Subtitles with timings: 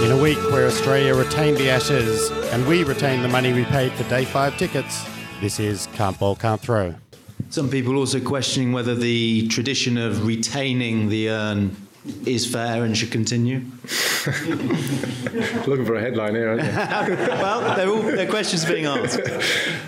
[0.00, 3.90] In a week where Australia retained the Ashes and we retained the money we paid
[3.90, 5.04] for day five tickets,
[5.40, 6.94] this is Can't Bowl, Can't Throw.
[7.50, 11.74] Some people also questioning whether the tradition of retaining the urn
[12.26, 13.62] is fair and should continue.
[15.66, 16.68] Looking for a headline here, aren't you?
[17.28, 19.20] well, they're all they're questions being asked.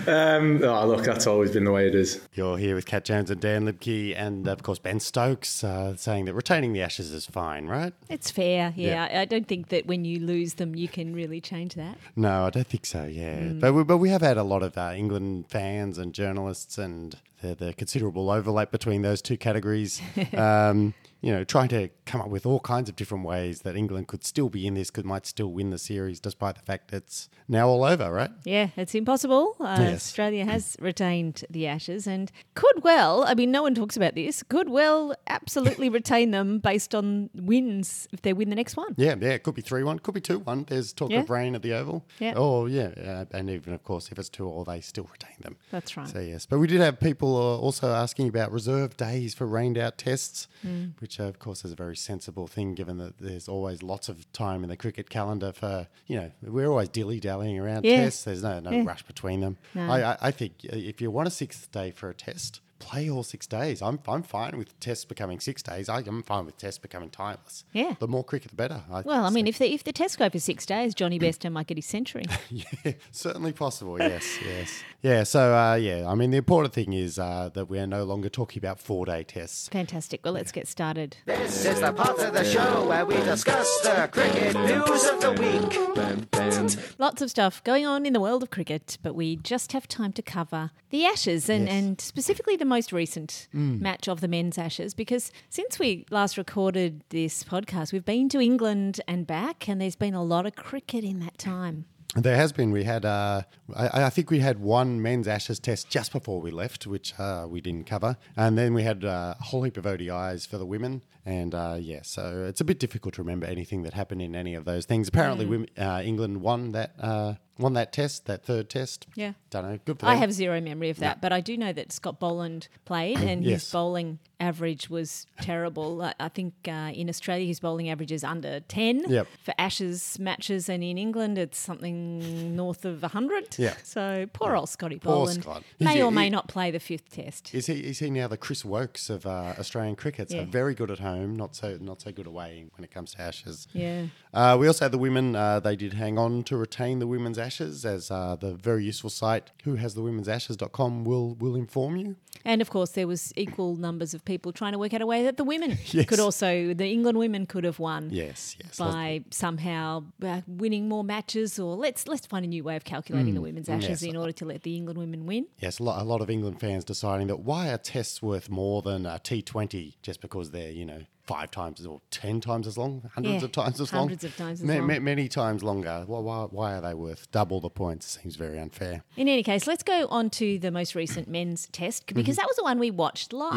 [0.07, 2.21] Um, oh, look, that's always been the way it is.
[2.33, 6.25] You're here with Cat Jones and Dan Liebke, and of course Ben Stokes, uh, saying
[6.25, 7.93] that retaining the Ashes is fine, right?
[8.09, 9.07] It's fair, yeah.
[9.11, 11.97] I I don't think that when you lose them, you can really change that.
[12.15, 13.05] No, I don't think so.
[13.05, 16.77] Yeah, but we, but we have had a lot of uh, England fans and journalists,
[16.77, 20.01] and the, the considerable overlap between those two categories.
[20.33, 24.07] um, you know, trying to come up with all kinds of different ways that England
[24.07, 27.29] could still be in this, could might still win the series, despite the fact it's
[27.47, 28.31] now all over, right?
[28.43, 29.55] Yeah, it's impossible.
[29.59, 29.93] Uh, Yes.
[30.07, 34.41] Australia has retained the Ashes and could well, I mean, no one talks about this,
[34.43, 38.93] could well absolutely retain them based on wins if they win the next one.
[38.97, 40.65] Yeah, yeah, it could be three one, could be two one.
[40.67, 41.19] There's talk Yeah.
[41.21, 42.03] of rain at the Oval.
[42.19, 42.33] Yeah.
[42.35, 45.57] Oh yeah, uh, and even of course if it's two all, they still retain them.
[45.69, 46.07] That's right.
[46.07, 49.77] So yes, but we did have people uh, also asking about reserve days for rained
[49.77, 50.93] out tests, Mm.
[50.99, 54.31] which uh, of course is a very sensible thing given that there's always lots of
[54.33, 57.97] time in the cricket calendar for you know we're always dilly dallying around Yeah.
[58.03, 58.23] tests.
[58.23, 58.83] There's no no Yeah.
[58.85, 59.57] rush between them.
[59.75, 59.89] No.
[59.89, 62.61] I, I I think uh, if you want a sixth day for a test.
[62.81, 63.81] Play all six days.
[63.81, 65.87] I'm, I'm fine with tests becoming six days.
[65.87, 67.63] I, I'm fine with tests becoming timeless.
[67.73, 67.95] Yeah.
[67.99, 68.81] The more cricket, the better.
[68.91, 69.49] I Well, I mean, so.
[69.49, 72.25] if the if the test go for six days, Johnny Bairstow might get his century.
[72.49, 73.97] Yeah, certainly possible.
[73.99, 75.23] Yes, yes, yeah.
[75.23, 78.27] So, uh, yeah, I mean, the important thing is uh, that we are no longer
[78.29, 79.69] talking about four-day tests.
[79.69, 80.19] Fantastic.
[80.25, 81.15] Well, let's get started.
[81.25, 85.31] This is the part of the show where we discuss the cricket news of the
[85.31, 86.97] week.
[86.99, 90.11] Lots of stuff going on in the world of cricket, but we just have time
[90.13, 91.73] to cover the Ashes and, Yes.
[91.73, 97.03] and specifically the most recent match of the men's Ashes because since we last recorded
[97.09, 101.03] this podcast, we've been to England and back, and there's been a lot of cricket
[101.03, 101.85] in that time.
[102.15, 102.71] There has been.
[102.71, 103.43] We had, uh,
[103.73, 107.45] I, I think we had one men's Ashes test just before we left, which uh,
[107.49, 110.65] we didn't cover, and then we had uh, a whole heap of ODIs for the
[110.65, 111.03] women.
[111.25, 114.55] And uh, yeah, so it's a bit difficult to remember anything that happened in any
[114.55, 115.07] of those things.
[115.07, 119.07] Apparently, women, uh, England won that uh, won that test, that third test.
[119.15, 119.33] Yeah.
[119.49, 119.79] don't know.
[119.85, 122.67] Good for I have zero memory of that, but I do know that Scott Boland
[122.85, 123.61] played and Yes.
[123.63, 126.01] his bowling average was terrible.
[126.07, 129.27] I, I think uh, in Australia his bowling average is under 10 Yep.
[129.43, 133.57] for Ashes matches, and in England it's something north of 100.
[133.59, 133.75] Yeah.
[133.83, 135.63] So poor old Scotty Poor Boland Scott.
[135.79, 137.53] may He's- or may he- not play the fifth test.
[137.53, 140.29] Is he is he now the Chris Woakes of uh, Australian cricket?
[140.31, 140.45] So Yeah.
[140.45, 143.67] very good at home, not so not so good away when it comes to Ashes.
[143.73, 144.05] Yeah.
[144.33, 145.35] Uh, we also had the women.
[145.35, 149.09] Uh, they did hang on to retain the women's Ashes, as uh, the very useful
[149.09, 152.15] site who has the women's Ashes.com will will inform you.
[152.45, 155.23] And of course, there was equal numbers of people trying to work out a way
[155.23, 156.05] that the women Yes.
[156.07, 158.09] could also, the England women could have won.
[158.11, 158.77] Yes, yes.
[158.77, 163.33] by somehow uh, winning more matches, or let's let's find a new way of calculating
[163.33, 163.89] the women's ashes Mm.
[163.89, 164.03] yes.
[164.03, 165.47] in order to let the England women win.
[165.59, 168.81] Yes, a lot, a lot of England fans deciding that why are tests worth more
[168.81, 173.09] than a T20 just because they're, you know, five times or ten times as long,
[173.13, 174.87] hundreds Yeah, of times as long, hundreds of times as Ma- long.
[174.87, 176.03] ma- many times longer.
[176.07, 178.19] Why, why, why are they worth double the points?
[178.21, 179.03] Seems very unfair.
[179.17, 182.55] In any case, let's go on to the most recent men's test because that was
[182.57, 183.51] the one we watched live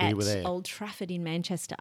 [0.00, 0.18] Mm-hmm.
[0.20, 0.46] Yes, at.
[0.46, 1.76] Old Trafford in Manchester.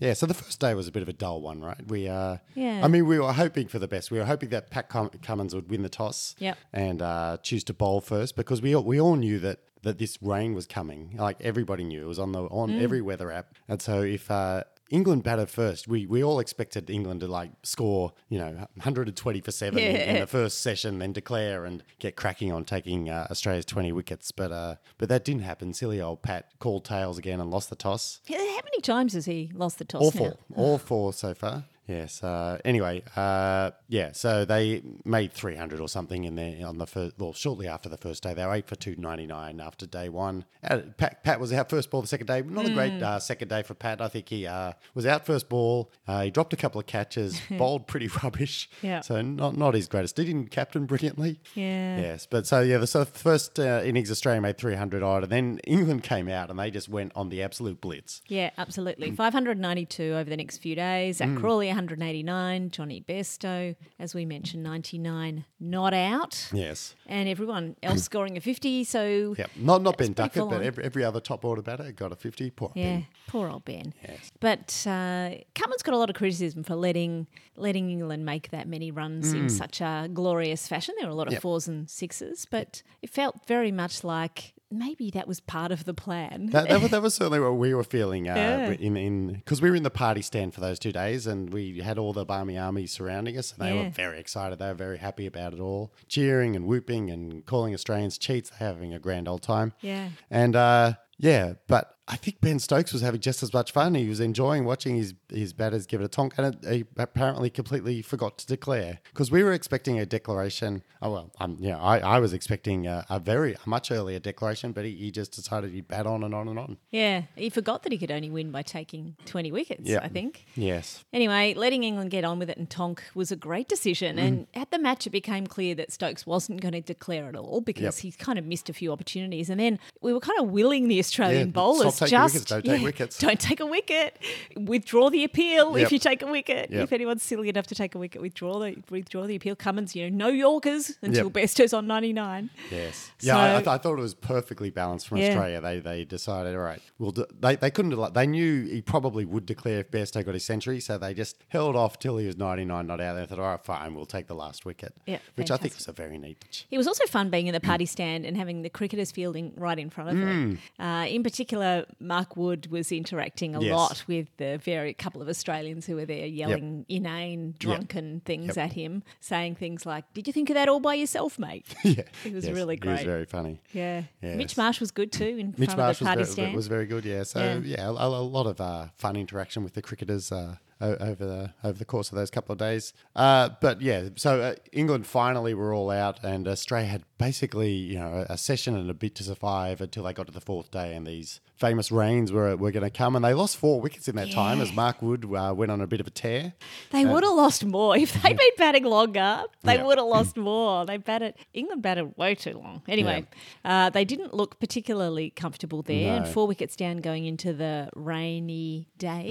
[0.00, 1.80] Yeah, so the first day was a bit of a dull one, right?
[1.88, 2.80] We, uh, Yeah.
[2.84, 4.10] I mean, we were hoping for the best.
[4.10, 6.56] We were hoping that Pat Cummins would win the toss, Yep.
[6.72, 10.18] and uh, choose to bowl first because we all, we all knew that that this
[10.22, 11.14] rain was coming.
[11.18, 12.82] Like everybody knew it was on the on Mm.
[12.82, 14.30] every weather app, and so if.
[14.30, 15.86] Uh, England batted first.
[15.86, 20.20] We we all expected England to like score, you know, 120 for seven in, in
[20.20, 24.32] the first session, then declare and get cracking on taking uh, Australia's 20 wickets.
[24.32, 25.74] But uh, but that didn't happen.
[25.74, 28.22] Silly old Pat called tails again and lost the toss.
[28.28, 30.18] Yeah, How many times has he lost the toss All now?
[30.18, 30.36] four.
[30.56, 31.64] All four so far.
[31.88, 32.22] Yes.
[32.22, 34.12] Uh, anyway, uh, yeah.
[34.12, 37.96] So they made 300 or something in there on the first, well, shortly after the
[37.96, 38.34] first day.
[38.34, 40.44] They were eight for 299 after day one.
[40.62, 42.42] Uh, Pat, Pat was out first ball the second day.
[42.42, 42.74] Not a Hmm.
[42.74, 44.00] great uh, second day for Pat.
[44.02, 45.90] I think he uh, was out first ball.
[46.06, 48.68] Uh, he dropped a couple of catches, bowled pretty rubbish.
[48.82, 49.00] Yeah.
[49.00, 50.18] So not not his greatest.
[50.18, 51.40] He didn't captain brilliantly.
[51.54, 51.98] Yeah.
[52.00, 52.26] Yes.
[52.30, 56.02] But so, yeah, the so first uh, innings, Australia made 300 odd, and then England
[56.02, 58.20] came out and they just went on the absolute blitz.
[58.28, 58.52] Yeah, Mm.
[58.58, 59.10] absolutely.
[59.12, 61.16] 592 over the next few days.
[61.18, 62.70] Zak Crawley, 189.
[62.70, 66.48] Johnny Bairstow, as we mentioned, 99 not out.
[66.52, 66.94] Yes.
[67.06, 68.84] And everyone else scoring a 50.
[68.84, 72.16] So, Yeah, not not Ben Duckett, but every, every other top order batter got a
[72.16, 72.50] fifty.
[72.50, 73.06] Poor yeah, Ben.
[73.26, 73.94] poor old Ben.
[74.02, 74.30] Yes.
[74.40, 77.26] But uh, Cummins got a lot of criticism for letting
[77.56, 80.94] letting England make that many runs in such a glorious fashion.
[80.98, 81.36] There were a lot of Mm.
[81.38, 81.42] Yep.
[81.42, 85.94] fours and sixes, but it felt very much like maybe that was part of the
[85.94, 86.46] plan.
[86.52, 88.70] That, that, was, that was certainly what we were feeling uh, Yeah.
[88.70, 91.78] in in because we were in the party stand for those two days, and we
[91.80, 93.84] had all the Barmy army surrounding us, and they Yeah.
[93.84, 94.58] were very excited.
[94.58, 98.94] They were very happy about it all, cheering and whooping and calling Australians cheats, having
[98.94, 99.72] a grand old time.
[99.80, 100.10] Yeah.
[100.30, 103.94] and uh, yeah, but I think Ben Stokes was having just as much fun.
[103.94, 107.50] He was enjoying watching his his batters give it a tonk, and it, he apparently
[107.50, 110.82] completely forgot to declare because we were expecting a declaration.
[111.02, 114.72] Oh well, um, yeah, I, I was expecting a, a very a much earlier declaration,
[114.72, 116.76] but he, he just decided he'd bat on and on and on.
[116.90, 120.00] yeah, he forgot that he could only win by taking 20 wickets, Yeah.
[120.02, 120.46] I think.
[120.56, 121.04] Yes.
[121.12, 124.16] Anyway, letting England get on with it and Tonk was a great decision.
[124.16, 124.22] Mm.
[124.26, 127.60] And at the match, it became clear that Stokes wasn't going to declare at all
[127.60, 127.94] because Yep.
[128.02, 129.48] he kind of missed a few opportunities.
[129.50, 132.64] And then we were kind of willing the Australian Yeah, bowlers taking just wickets, don't
[132.64, 133.18] take wickets.
[133.26, 134.18] don't take a wicket,
[134.56, 135.86] withdraw the appeal Yep.
[135.86, 136.70] if you take a wicket.
[136.70, 136.84] Yep.
[136.84, 139.56] If anyone's silly enough to take a wicket, withdraw the withdraw the appeal.
[139.56, 141.32] Cummins, you know, no Yorkers until Yep.
[141.34, 142.50] Bairstow's on ninety nine.
[142.70, 143.10] Yes.
[143.20, 145.28] Yeah, I, I, th- I thought it was perfectly balanced from Yeah.
[145.28, 145.60] Australia.
[145.60, 148.14] They they decided, all right, well, do, they they couldn't.
[148.14, 151.76] They knew he probably would declare if Bairstow got his century, so they just held
[151.76, 153.14] off till he was ninety nine not out.
[153.14, 154.94] They thought, all right, fine, we'll take the last wicket.
[155.06, 156.40] Yeah, which I think was a very neat.
[156.40, 156.66] touch.
[156.70, 159.78] It was also fun being in the party stand and having the cricketers fielding right
[159.78, 160.18] in front of Mm.
[160.18, 160.58] them.
[160.78, 163.72] Uh, in particular, Mark Wood was interacting a Yes.
[163.74, 168.58] lot with the very couple of Australians who were there yelling inane, drunken things Yep.
[168.58, 172.02] at him, saying things like, "Did you think of that all by yourself, mate?" yeah,
[172.24, 172.92] It was Yes, really great.
[172.92, 173.60] It was very funny.
[173.72, 174.02] Yeah.
[174.22, 174.36] Yes.
[174.36, 176.66] Mitch Marsh was good too in Mitch front Marsh of the party was very, was
[176.68, 177.04] very good.
[177.04, 177.22] Yeah.
[177.24, 177.58] So Yeah.
[177.76, 180.30] yeah, a, a lot of uh, fun interaction with the cricketers.
[180.32, 184.40] Uh, over the over the course of those couple of days, uh, but yeah, so
[184.40, 188.88] uh, England finally were all out, and Australia had basically you know a session and
[188.90, 192.30] a bit to survive until they got to the fourth day, and these famous rains
[192.30, 195.02] were were going to come, and they lost four wickets in that time as Mark
[195.02, 196.52] Wood uh, went on a bit of a tear.
[196.90, 199.42] They would have lost more if they'd been batting longer.
[199.64, 199.82] They Yeah.
[199.84, 200.86] would have lost more.
[200.86, 202.82] They batted England batted way too long.
[202.88, 203.26] Anyway,
[203.64, 208.88] uh, they didn't look particularly comfortable there, and four wickets down going into the rainy
[208.98, 209.28] day.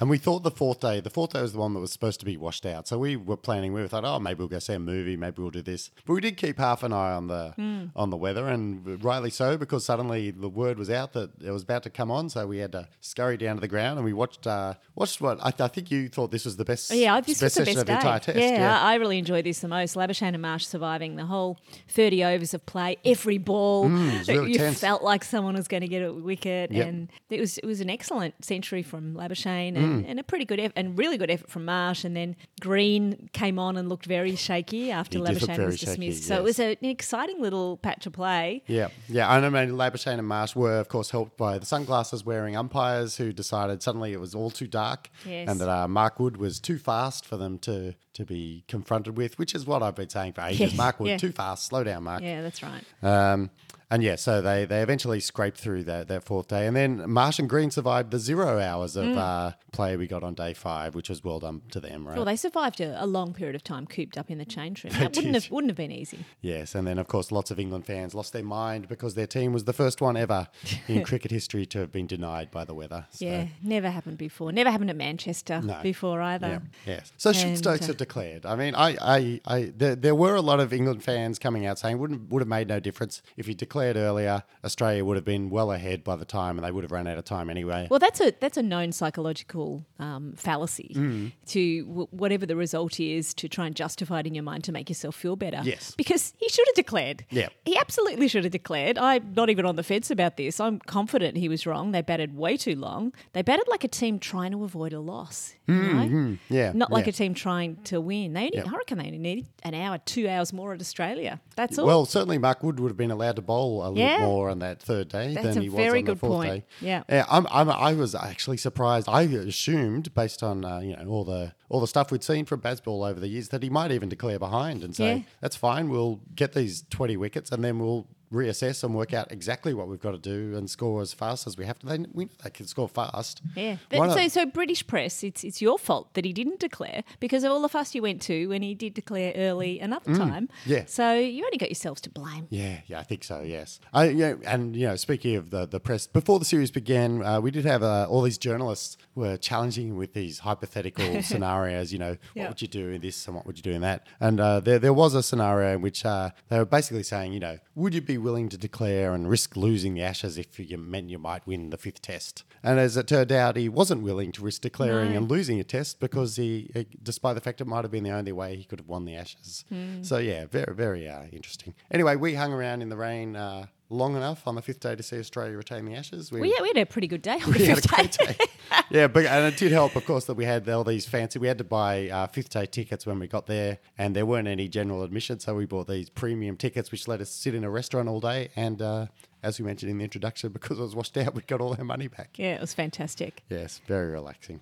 [0.00, 2.20] And we thought the fourth day, the fourth day was the one that was supposed
[2.20, 2.86] to be washed out.
[2.88, 3.72] So we were planning.
[3.72, 5.16] We thought, oh, maybe we'll go see a movie.
[5.16, 5.90] Maybe we'll do this.
[6.06, 7.84] But we did keep half an eye on the Hmm.
[7.96, 11.62] on the weather, and rightly so, because suddenly the word was out that it was
[11.62, 12.28] about to come on.
[12.28, 15.38] So we had to scurry down to the ground, and we watched uh, watched what
[15.44, 16.90] I, I think you thought this was the best.
[16.90, 17.96] Yeah, this was the session best of the day.
[17.98, 18.38] entire test.
[18.38, 19.96] Yeah, I I really enjoyed this the most.
[19.96, 21.58] Labuschagne and Marsh surviving the whole
[21.88, 23.86] 30 overs of play, every ball.
[23.88, 24.80] Mm, really you tense.
[24.80, 26.86] felt like someone was going to get a wicket, Yep.
[26.86, 29.76] and it was it was an excellent century from Labuschagne Mm.
[29.76, 32.04] and, and a pretty good eff- and really good effort from Marsh.
[32.04, 36.18] And then Green came on and looked very shaky after Labuschagne was dismissed.
[36.24, 38.62] shaky, So it was a, an exciting little patch of play.
[38.66, 39.30] Yeah, yeah.
[39.30, 42.56] I know, I mean, Labuschagne and Marsh were, of course, helped by the sunglasses wearing
[42.56, 45.48] umpires who decided suddenly it was all too dark Yes.
[45.48, 49.38] and that uh, Mark Wood was too fast for them to, to be confronted with,
[49.38, 50.60] which is what I've been saying for ages.
[50.60, 51.16] Yes, Mark Wood, yeah.
[51.18, 51.66] too fast.
[51.66, 52.22] Slow down, Mark.
[52.22, 52.82] Yeah, that's right.
[53.02, 53.50] Um,
[53.90, 56.66] And yeah, so they, they eventually scraped through that, that fourth day.
[56.66, 59.16] And then Marsh and Green survived the zero hours of Mm.
[59.16, 62.16] uh, play we got on day five, which was well done to them, right?
[62.16, 64.92] Well, they survived a, a long period of time cooped up in the change room.
[64.98, 66.18] That wouldn't have wouldn't have been easy.
[66.42, 69.52] Yes, and then of course lots of England fans lost their mind because their team
[69.54, 70.48] was the first one ever
[70.88, 73.06] in cricket history to have been denied by the weather.
[73.10, 74.52] So, Yeah, never happened before.
[74.52, 75.80] Never happened at Manchester No.
[75.82, 76.60] before either.
[76.86, 77.12] Yeah, yes.
[77.16, 78.44] So And, Stokes uh, have declared?
[78.44, 81.78] I mean, I, I, I there, there were a lot of England fans coming out
[81.78, 84.42] saying wouldn't would have made no difference if he declared earlier.
[84.64, 87.18] Australia would have been well ahead by the time, and they would have run out
[87.18, 87.86] of time anyway.
[87.90, 91.32] Well, that's a that's a known psychological um, fallacy Mm.
[91.46, 94.72] to w- whatever the result is to try and justify it in your mind to
[94.72, 95.60] make yourself feel better.
[95.64, 95.94] Yes.
[95.96, 97.24] because he should have declared.
[97.30, 97.48] Yeah.
[97.64, 98.98] he absolutely should have declared.
[98.98, 100.60] I'm not even on the fence about this.
[100.60, 101.92] I'm confident he was wrong.
[101.92, 103.12] They batted way too long.
[103.32, 105.54] They batted like a team trying to avoid a loss.
[105.68, 106.34] Mm-hmm.
[106.48, 107.10] yeah, not like yeah.
[107.10, 108.32] a team trying to win.
[108.32, 108.64] They only, Yeah.
[108.66, 111.40] I reckon they only needed an hour, two hours more at Australia.
[111.56, 111.86] That's all.
[111.86, 114.80] Well, certainly Mark Wood would have been allowed to bowl a little more on that
[114.80, 116.50] third day That's than he was on the fourth point.
[116.52, 116.64] day.
[116.80, 117.24] Yeah.
[117.30, 119.08] I'm, I'm, I was actually surprised.
[119.08, 122.60] I assumed, based on uh, you know all the all the stuff we'd seen from
[122.60, 125.22] Bazball over the years, that he might even declare behind and say Yeah.
[125.40, 125.88] that's fine.
[125.88, 130.00] We'll get these 20 wickets and then we'll reassess and work out exactly what we've
[130.00, 131.86] got to do and score as fast as we have to.
[131.86, 133.40] They, we know they can score fast.
[133.56, 133.76] Yeah.
[133.90, 137.52] But so, so British press, it's it's your fault that he didn't declare because of
[137.52, 140.48] all the fuss you went to when he did declare early another time.
[140.48, 140.50] Mm.
[140.66, 140.84] yeah.
[140.86, 142.46] So you only got yourselves to blame.
[142.50, 143.40] Yeah, yeah, I think so.
[143.40, 147.22] Yes, I yeah, and you know, speaking of the the press, before the series began,
[147.22, 151.92] uh, we did have uh, all these journalists were challenging with these hypothetical scenarios.
[151.92, 152.48] You know, what Yeah.
[152.48, 154.06] would you do in this and what would you do in that?
[154.20, 157.40] And uh, there there was a scenario in which uh, they were basically saying, you
[157.40, 161.10] know, would you be willing to declare and risk losing the Ashes if you meant
[161.10, 162.44] you might win the fifth Test?
[162.62, 165.18] And as it turned out, he wasn't willing to risk declaring No.
[165.18, 168.32] and losing a Test because he, despite the fact it might have been the only
[168.32, 169.64] way he could have won the Ashes.
[169.68, 170.02] Hmm.
[170.02, 171.74] So yeah, very very uh, interesting.
[171.90, 175.02] Anyway, we hung around in the rain uh, long enough on the fifth day to
[175.02, 176.30] see Australia retain the Ashes.
[176.30, 177.90] We, Well, yeah, we had a pretty good day on the we had a fifth
[177.94, 178.26] great day.
[178.38, 178.46] day.
[178.90, 181.38] yeah, but and it did help, of course, that we had all these fancy.
[181.38, 184.48] We had to buy uh, fifth day tickets when we got there, and there weren't
[184.48, 187.70] any general admission, so we bought these premium tickets, which let us sit in a
[187.70, 188.50] restaurant all day.
[188.56, 189.06] And uh,
[189.42, 191.84] as we mentioned in the introduction, because it was washed out, we got all our
[191.84, 192.38] money back.
[192.38, 193.42] Yeah, it was fantastic.
[193.48, 194.60] Yes, very relaxing.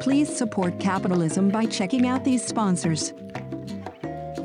[0.00, 3.12] Please support capitalism by checking out these sponsors.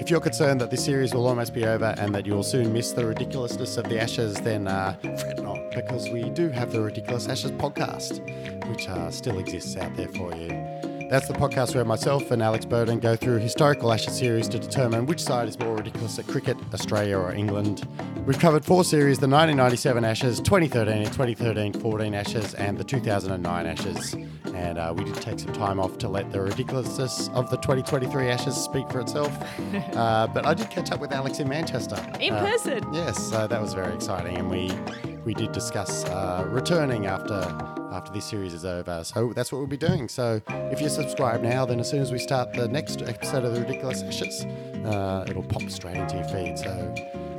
[0.03, 2.91] If you're concerned that this series will almost be over and that you'll soon miss
[2.91, 7.29] the ridiculousness of the Ashes, then uh, fret not, because we do have the Ridiculous
[7.29, 8.19] Ashes podcast,
[8.67, 10.49] which uh, still exists out there for you.
[11.09, 15.05] That's the podcast where myself and Alex Burden go through historical Ashes series to determine
[15.05, 17.87] which side is more ridiculous at cricket, Australia or England.
[18.25, 23.65] We've covered four series the 1997 Ashes, 2013 and 2013 14 Ashes, and the 2009
[23.65, 24.13] Ashes.
[24.53, 28.29] And uh, we did take some time off to let the ridiculousness of the 2023
[28.29, 29.29] Ashes speak for itself.
[29.95, 31.97] uh, but I did catch up with Alex in Manchester.
[32.21, 32.93] In Uh, person.
[32.93, 34.71] Yes, so that was very exciting, and we
[35.25, 37.41] we did discuss uh, returning after
[37.91, 39.03] after this series is over.
[39.03, 40.07] So that's what we'll be doing.
[40.07, 43.53] So if you subscribe now, then as soon as we start the next episode of
[43.53, 44.45] the Ridiculous Ashes,
[44.85, 46.57] uh, it'll pop straight into your feed.
[46.57, 46.95] So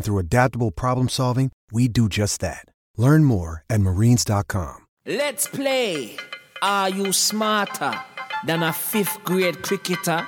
[0.00, 2.64] And through adaptable problem solving, we do just that.
[2.96, 4.86] Learn more at marines.com.
[5.04, 6.16] Let's play.
[6.62, 7.92] Are you smarter
[8.46, 10.26] than a fifth grade cricketer?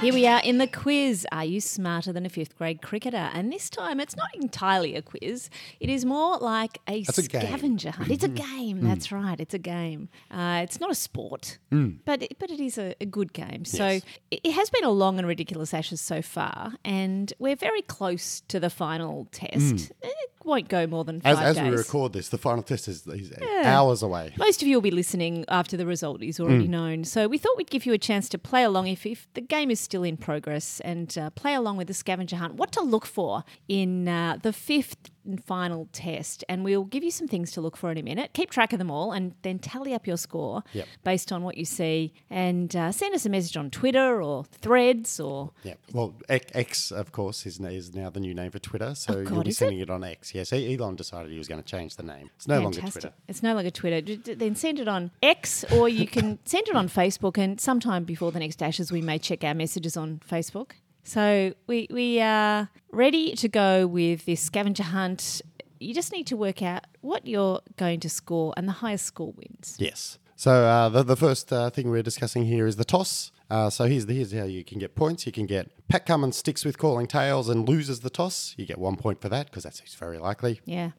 [0.00, 1.26] Here we are in the quiz.
[1.32, 3.16] Are you smarter than a fifth grade cricketer?
[3.32, 5.48] And this time it's not entirely a quiz.
[5.80, 7.22] It is more like a That's a.
[7.22, 7.24] Mm.
[7.24, 8.10] scavenger hunt.
[8.10, 8.82] It's a game.
[8.82, 9.40] That's right.
[9.40, 10.10] It's a game.
[10.30, 13.64] Uh, it's not a sport, but it, but it is a, a good game.
[13.64, 14.02] So Mm.
[14.30, 18.42] It, it has been a long and ridiculous Ashes so far, and we're very close
[18.48, 19.92] to the final test.
[20.02, 21.30] It won't go more than Mm.
[21.32, 21.70] As, as days.
[21.70, 23.32] we record this, the final test is, is
[23.64, 24.32] hours away.
[24.38, 26.44] Most of you will be listening after the result is Mm.
[26.44, 27.04] already known.
[27.04, 29.70] So we thought we'd give you a chance to play along if, if the game
[29.70, 32.54] is still in progress and uh, play along with the scavenger hunt.
[32.54, 36.44] What to look for in uh, the fifth and final test.
[36.48, 38.32] And we'll give you some things to look for in a minute.
[38.32, 40.86] Keep track of them all and then tally up your score Yep.
[41.04, 42.12] based on what you see.
[42.30, 45.50] And uh, send us a message on Twitter or threads or.
[45.62, 45.74] Yeah.
[45.92, 48.94] Well, X- of course, is, is now the new name for Twitter.
[48.94, 49.58] So Oh, you'll be is it?
[49.58, 49.90] sending it?
[49.90, 50.34] on X.
[50.34, 52.30] Yes, Elon decided he was going to change the name.
[52.36, 53.12] It's no longer Twitter.
[53.28, 54.00] It's no longer Twitter.
[54.00, 57.38] D- d- Then send it on X or you can send it on Facebook.
[57.38, 60.72] And sometime before the next Ashes, we may check our messages on Facebook.
[61.06, 65.40] So we we are ready to go with this scavenger hunt.
[65.78, 69.32] You just need to work out what you're going to score, and the highest score
[69.32, 69.76] wins.
[69.78, 70.18] Yes.
[70.34, 73.30] So uh, the, the first uh, thing we're discussing here is the toss.
[73.48, 75.24] Uh, so here's, the, here's how you can get points.
[75.24, 78.54] You can get Pat Cummins sticks with calling tails and loses the toss.
[78.58, 80.60] You get one point for that because that's very likely.
[80.64, 80.90] Yeah.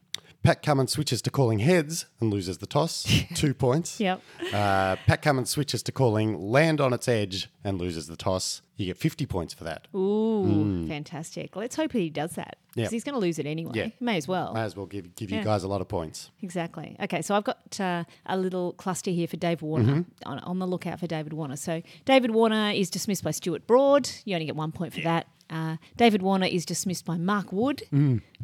[0.44, 3.06] Pat Cummins switches to calling heads and loses the toss.
[3.36, 4.00] Two points.
[4.00, 4.22] Yep.
[4.54, 8.62] Uh, Pat Cummins switches to calling land on its edge and loses the toss.
[8.78, 9.88] You get 50 points for that.
[9.96, 11.56] Ooh, fantastic.
[11.56, 12.82] Let's hope he does that because Mm.
[12.84, 12.92] Yep.
[12.92, 13.72] he's going to lose it anyway.
[13.74, 13.88] Yeah.
[14.00, 14.54] May as well.
[14.54, 16.30] May as well give, give you guys a lot of points.
[16.44, 16.96] Exactly.
[17.02, 19.94] Okay, so I've got uh, a little cluster here for David Warner.
[19.96, 20.30] Mm-hmm.
[20.30, 21.56] On, on the lookout for David Warner.
[21.56, 24.08] So David Warner is dismissed by Stuart Broad.
[24.26, 25.26] You only get one point for that.
[25.50, 27.84] Uh, David Warner is dismissed by Mark Wood.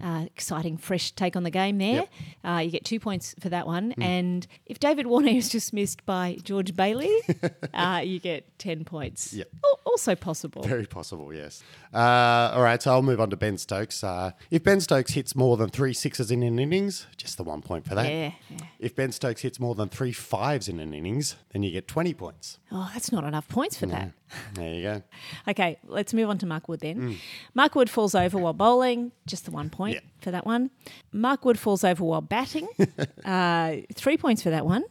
[0.02, 2.06] Uh, exciting, fresh take on the game there.
[2.44, 3.94] Uh, you get two points for that one.
[4.02, 7.12] And if David Warner is dismissed by George Bailey,
[7.74, 9.34] uh, you get 10 points.
[9.34, 9.50] Yep.
[9.64, 10.64] Al- Also possible.
[10.64, 11.62] Very possible, yes.
[11.94, 14.04] Uh, all right, so I'll move on to Ben Stokes.
[14.04, 17.62] Uh, if Ben Stokes hits more than three sixes in an innings, just the one
[17.62, 18.10] point for that.
[18.12, 18.58] Yeah, yeah.
[18.80, 22.16] If Ben Stokes hits more than three fives in an innings, then you get 20
[22.16, 22.58] points.
[22.72, 24.12] Oh, that's not enough points for that.
[24.56, 25.02] There you go.
[25.48, 26.93] Okay, let's move on to Mark Wood then.
[26.98, 27.18] Mm.
[27.54, 30.00] Mark Wood falls over while bowling, just the one point Yeah.
[30.22, 30.70] for that one.
[31.12, 32.68] Mark Wood falls over while batting,
[33.26, 34.84] uh, three points for that one.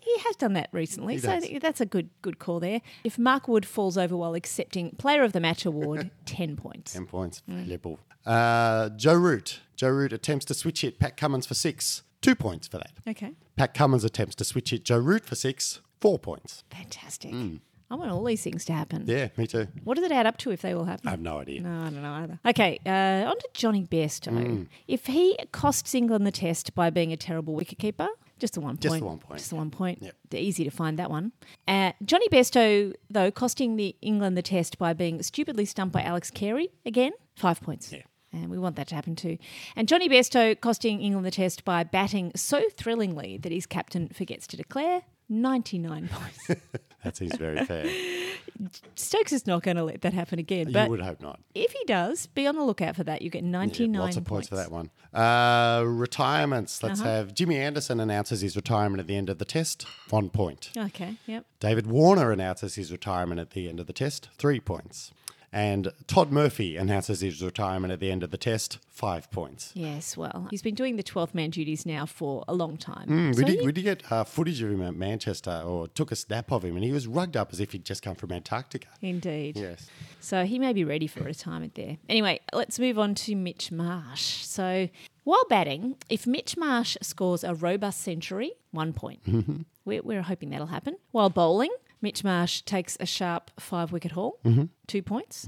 [0.00, 1.48] He has done that recently, He so does.
[1.60, 2.80] that's a good good call there.
[3.04, 6.92] If Mark Wood falls over while accepting Player of the Match award, ten points.
[6.92, 7.42] 10 points.
[7.48, 7.54] Mm.
[7.62, 7.98] Valuable.
[8.24, 9.60] Uh, Joe Root.
[9.76, 12.02] Joe Root attempts to switch hit Pat Cummins for six.
[12.22, 12.92] Two points for that.
[13.06, 15.80] Okay, Pat Cummins attempts to switch hit Joe Root for six.
[16.00, 16.62] Four points.
[16.70, 17.32] fantastic.
[17.90, 19.04] I want all these things to happen.
[19.06, 19.68] Yeah, me too.
[19.84, 21.06] What does it add up to if they all happen?
[21.06, 21.60] I have no idea.
[21.60, 22.40] No, I don't know either.
[22.44, 24.32] Okay, uh, on to Johnny Bairstow.
[24.32, 24.66] Mm.
[24.88, 28.80] If he costs England the test by being a terrible wicketkeeper, just the one point.
[28.82, 29.38] Just the one point.
[29.38, 30.02] Just the one point.
[30.02, 30.16] Yep.
[30.30, 31.32] They're easy to find that one.
[31.66, 36.30] Uh, Johnny Bairstow, though, costing the England the test by being stupidly stumped by Alex
[36.30, 37.92] Carey again, five points.
[37.92, 38.02] Yeah.
[38.32, 39.38] And we want that to happen too.
[39.76, 44.46] And Johnny Bairstow costing England the test by batting so thrillingly that his captain forgets
[44.48, 46.62] to declare 99 points.
[47.06, 47.86] That seems very fair.
[48.94, 50.72] Stokes is not going to let that happen again.
[50.72, 51.40] But you would hope not.
[51.54, 53.22] if he does, be on the lookout for that.
[53.22, 54.90] You get 99 Yeah, lots of points, for that one.
[55.12, 56.82] Uh, retirements.
[56.82, 57.08] Let's Uh-huh.
[57.08, 59.86] have Jimmy Anderson announces his retirement at the end of the test.
[60.10, 60.70] One point.
[60.76, 61.44] Okay, yep.
[61.60, 64.28] David Warner announces his retirement at the end of the test.
[64.36, 65.12] Three points.
[65.52, 68.78] And Todd Murphy announces his retirement at the end of the test.
[68.90, 69.72] Five points.
[69.74, 73.06] Yes, well, he's been doing the 12th man duties now for a long time.
[73.08, 75.86] Mm, So we, did, he- we did get uh, footage of him at Manchester, or
[75.88, 78.14] took a snap of him, and he was rugged up as if he'd just come
[78.14, 78.88] from Antarctica.
[79.02, 79.56] Indeed.
[79.56, 79.88] Yes.
[80.20, 81.98] So he may be ready for retirement there.
[82.08, 84.44] Anyway, let's move on to Mitch Marsh.
[84.44, 84.88] So
[85.24, 89.22] while batting, if Mitch Marsh scores a robust century, one point.
[89.24, 89.56] Mm-hmm.
[89.84, 90.96] We're, we're hoping that'll happen.
[91.12, 91.70] While bowling,
[92.02, 94.64] Mitch Marsh takes a sharp five wicket haul, Mm-hmm.
[94.86, 95.46] two points.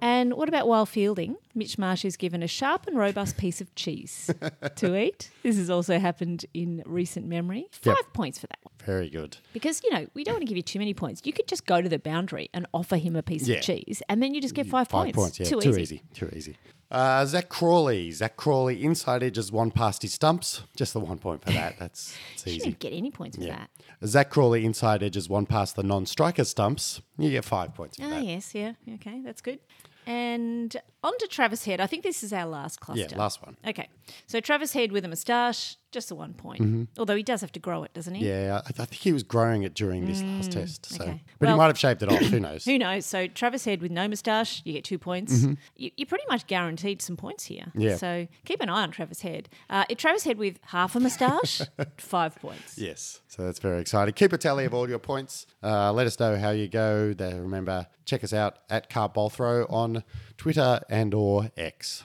[0.00, 1.36] And what about while fielding?
[1.54, 4.28] Mitch Marsh is given a sharp and robust piece of cheese
[4.76, 5.30] to eat.
[5.44, 7.68] This has also happened in recent memory.
[7.70, 8.12] Five Yep.
[8.12, 8.58] points for that.
[8.84, 9.36] Very good.
[9.52, 11.22] Because, you know, we don't want to give you too many points.
[11.24, 13.58] You could just go to the boundary and offer him a piece Yeah.
[13.58, 15.16] of cheese, and then you just get five, Five points.
[15.16, 15.46] points, yeah.
[15.46, 15.82] Too, Too, easy.
[15.82, 16.02] easy.
[16.14, 16.56] Too easy.
[16.92, 18.10] Uh, Zak Crawley.
[18.12, 20.62] Zak Crawley inside edges one past his stumps.
[20.76, 21.78] Just the one point for that.
[21.78, 22.64] That's, that's You easy.
[22.66, 23.64] didn't get any points for Yeah.
[24.00, 24.06] that.
[24.08, 27.00] Zak Crawley inside edges one past the non-striker stumps.
[27.18, 28.24] You get five points for Ah, that.
[28.24, 28.72] yes, yeah.
[28.94, 29.58] Okay, that's good.
[30.06, 31.80] And on to Travis Head.
[31.80, 33.06] I think this is our last cluster.
[33.10, 33.56] Yeah, last one.
[33.66, 33.88] Okay.
[34.26, 36.88] So Travis Head with a moustache, just a one point.
[36.98, 38.24] Although he does have to grow it, doesn't he?
[38.24, 38.46] Mm-hmm.
[38.46, 40.86] Yeah, I, I think he was growing it during this last test.
[40.86, 41.22] So, Mm, okay.
[41.38, 42.18] but Well- he might have shaved it off.
[42.20, 42.64] Who knows?
[42.64, 43.04] Who knows?
[43.06, 45.42] So Travis Head with no moustache, you get two points.
[45.76, 47.64] You, you're pretty much guaranteed some points here.
[47.68, 47.80] Mm-hmm.
[47.80, 47.96] Yeah.
[47.96, 49.48] So keep an eye on Travis Head.
[49.68, 51.62] Uh, Travis Head with half a moustache,
[51.98, 52.78] five points.
[52.78, 54.14] Yes, so that's very exciting.
[54.14, 55.46] Keep a tally of all your points.
[55.62, 57.12] Uh, let us know how you go.
[57.12, 60.02] There, remember, check us out at Throw on
[60.36, 62.04] Twitter and or X.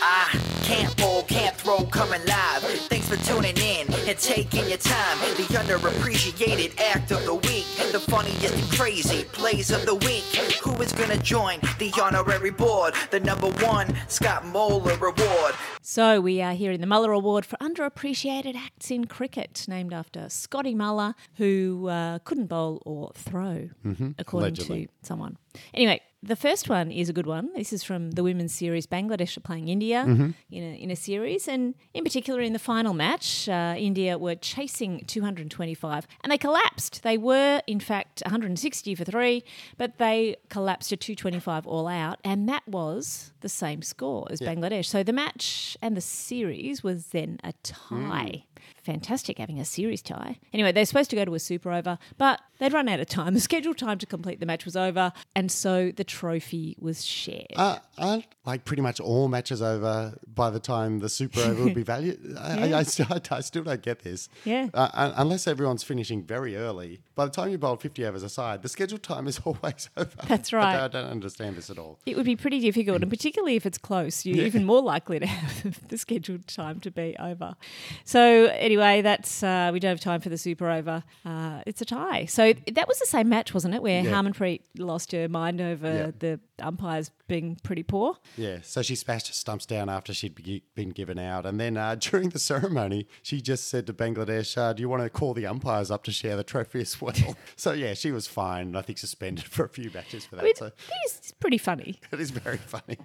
[0.00, 0.30] Ah,
[0.62, 2.62] can't bowl, can't throw, coming live.
[2.88, 5.18] Thanks for tuning in and taking your time.
[5.36, 10.22] The underappreciated act of the week, the funniest and crazy plays of the week.
[10.62, 12.94] Who is gonna join the honorary board?
[13.10, 15.54] The number one Scott Muller Award.
[15.82, 20.28] So we are here in the Muller Award for underappreciated acts in cricket, named after
[20.28, 23.70] Scotty Muller, who uh, couldn't bowl or throw,
[24.16, 24.86] according Allegedly.
[24.86, 25.38] to someone.
[25.74, 27.50] Anyway, the first one is a good one.
[27.54, 28.86] This is from the women's series.
[28.88, 30.02] Bangladesh are playing India
[30.50, 34.34] in, a, in a series, and in particular in the final match, uh, India were
[34.34, 37.02] chasing 225 and they collapsed.
[37.04, 39.44] They were, in fact, 160 for three,
[39.76, 44.86] but they collapsed to 225 all out, and that was the same score as Bangladesh.
[44.86, 48.44] So the match and the series was then a tie.
[48.82, 50.38] Fantastic having a series tie.
[50.52, 53.34] Anyway, they're supposed to go to a super over, but they'd run out of time.
[53.34, 57.02] The scheduled time to complete the match was over, and and so the trophy was
[57.06, 57.46] shared.
[57.56, 61.74] Uh, aren't like pretty much all matches over by the time the Super Over would
[61.74, 62.36] be valued?
[62.38, 62.76] I, Yeah.
[62.76, 64.28] I, I, still, I still don't get this.
[64.44, 64.68] Yeah.
[64.74, 67.00] Uh, unless everyone's finishing very early.
[67.18, 70.08] By the time you bowl 50 overs aside, the scheduled time is always over.
[70.28, 70.72] That's I right.
[70.74, 71.98] don't, I don't understand this at all.
[72.06, 74.44] It would be pretty difficult, and particularly if it's close, you're Yeah.
[74.44, 77.56] even more likely to have the scheduled time to be over.
[78.04, 81.02] So anyway, that's uh, we don't have time for the super over.
[81.24, 82.26] Uh, it's a tie.
[82.26, 83.82] So that was the same match, wasn't it?
[83.82, 84.12] Where Yeah.
[84.12, 86.10] Harmanpreet lost her mind over Yeah.
[86.16, 88.16] the umpires being pretty poor.
[88.36, 91.46] Yeah, so she smashed her stumps down after she'd be, been given out.
[91.46, 95.02] And then uh, during the ceremony, she just said to Bangladesh, uh, Do you want
[95.02, 97.07] to call the umpires up to share the trophy as well?
[97.56, 98.76] so, yeah, she was fine.
[98.76, 100.42] I think suspended for a few matches for that.
[100.42, 100.74] I mean, so it
[101.06, 101.98] is pretty funny.
[102.12, 102.98] it is very funny.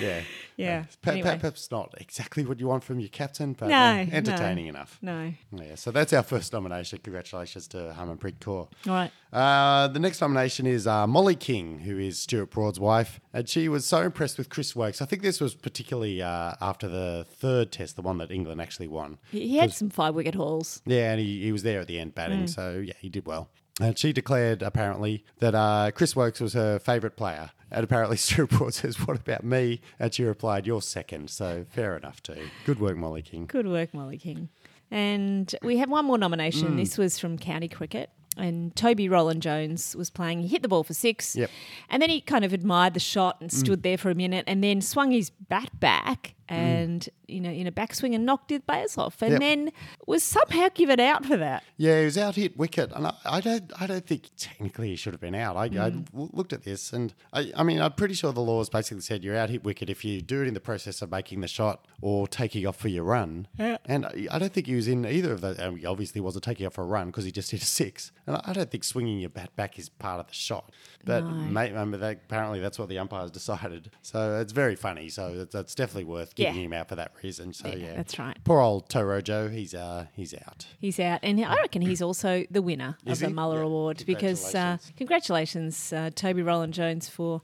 [0.00, 0.22] yeah.
[0.56, 0.84] Yeah.
[1.02, 1.38] Per- Anyway.
[1.40, 4.12] Perhaps not exactly what you want from your captain, but No, uh, no.
[4.12, 4.98] entertaining enough.
[5.02, 5.32] No.
[5.52, 6.98] Yeah, so that's our first nomination.
[7.02, 8.68] Congratulations to Harmanpreet Kaur.
[8.68, 9.10] All right.
[9.32, 13.18] Uh, the next nomination is uh, Molly King, who is Stuart Broad's wife.
[13.32, 15.00] And she was so impressed with Chris Woakes.
[15.00, 18.88] I think this was particularly uh, after the third test, the one that England actually
[18.88, 19.18] won.
[19.30, 20.82] He he had some five wicket hauls.
[20.86, 22.48] Yeah, and he, he was there at the end batting, Mm.
[22.48, 23.50] so yeah, he did well.
[23.80, 27.50] And she declared apparently that uh, Chris Woakes was her favourite player.
[27.70, 29.80] And apparently Stuart Broad says, What about me?
[29.98, 31.30] And she replied, You're second.
[31.30, 32.48] So fair enough, too.
[32.66, 33.46] Good work, Molly King.
[33.46, 34.48] Good work, Molly King.
[34.90, 36.68] And we have one more nomination.
[36.72, 36.76] Mm.
[36.76, 38.10] This was from county cricket.
[38.36, 40.40] And Toby Roland Jones was playing.
[40.40, 41.34] He hit the ball for six.
[41.36, 41.50] Yep.
[41.90, 43.82] And then he kind of admired the shot and stood Mm.
[43.82, 46.54] there for a minute and then swung his bat back Mm.
[46.54, 49.22] and, you know, in a backswing and knocked his base off.
[49.22, 49.40] And Yep.
[49.40, 49.70] then
[50.06, 51.62] was somehow given out for that.
[51.76, 54.96] Yeah, he was out hit wicket, and I, I don't, I don't think technically he
[54.96, 55.56] should have been out.
[55.56, 56.04] I, I Mm.
[56.10, 59.24] w- looked at this, and I, I mean, I'm pretty sure the laws basically said
[59.24, 61.86] you're out hit wicket if you do it in the process of making the shot
[62.00, 63.46] or taking off for your run.
[63.58, 63.78] Yeah.
[63.86, 65.58] And I, I don't think he was in either of those.
[65.58, 68.12] and He obviously wasn't taking off for a run because he just hit a six,
[68.26, 70.70] and I, I don't think swinging your bat back is part of the shot.
[71.04, 71.30] But No.
[71.30, 73.90] mate, um, that, apparently that's what the umpires decided.
[74.02, 75.08] So it's very funny.
[75.08, 76.52] So it's definitely worth Yeah.
[76.52, 77.52] him out for that reason.
[77.52, 78.36] So Yeah, yeah, that's right.
[78.44, 80.66] Poor old Torojo, he's uh, he's out.
[80.78, 83.34] He's out, and I reckon he's also the winner Is of the?
[83.34, 83.64] Muller Yeah.
[83.66, 87.42] Award because uh, congratulations, uh, Toby Roland Jones, for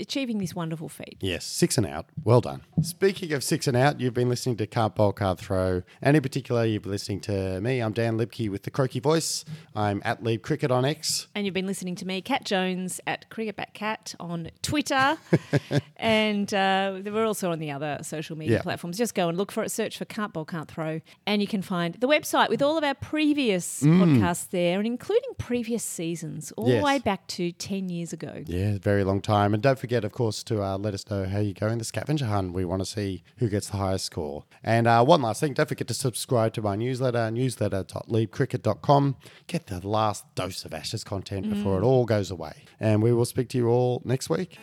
[0.00, 1.16] achieving this wonderful feat.
[1.20, 2.06] Yes, six and out.
[2.24, 2.62] Well done.
[2.82, 5.82] Speaking of six and out, you've been listening to Can't Bowl, Can't Throw.
[6.02, 7.80] And in particular, you've been listening to me.
[7.80, 9.44] I'm Dan Liebke with the Croaky Voice.
[9.74, 11.28] I'm at Lieb Cricket on X.
[11.34, 15.16] And you've been listening to me, Cat Jones, at CricketBackCat on Twitter.
[15.96, 18.62] and uh, we're also on the other social media Yeah.
[18.62, 18.98] platforms.
[18.98, 21.00] Just go and look for it, search for Can't Bowl, Can't Throw.
[21.26, 24.18] And you can find the website with all of our previous Mm.
[24.18, 26.80] podcasts there, and including previous seasons, all Yes.
[26.80, 28.42] the way back to 10 years ago.
[28.46, 29.54] Yeah, very long time.
[29.54, 31.84] And don't forget, of course, to uh, let us know how you go in the
[31.84, 32.52] scavenger hunt.
[32.52, 34.44] We want to see who gets the highest score.
[34.62, 39.16] And uh, one last thing, don't forget to subscribe to my newsletter, newsletter.liebcricket.com.
[39.46, 41.82] Get the last dose of Ashes content before Mm.
[41.82, 42.64] it all goes away.
[42.80, 44.58] And we will speak to you all next week.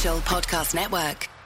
[0.00, 1.39] Podcast Network.